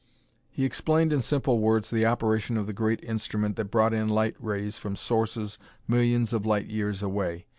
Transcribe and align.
He 0.49 0.65
explained 0.65 1.13
in 1.13 1.21
simple 1.21 1.59
words 1.59 1.91
the 1.91 2.07
operation 2.07 2.57
of 2.57 2.65
the 2.65 2.73
great 2.73 3.03
instrument 3.03 3.55
that 3.57 3.65
brought 3.69 3.93
in 3.93 4.09
light 4.09 4.35
rays 4.39 4.79
from 4.79 4.95
sources 4.95 5.59
millions 5.87 6.33
of 6.33 6.43
light 6.43 6.65
years 6.65 7.03
away. 7.03 7.45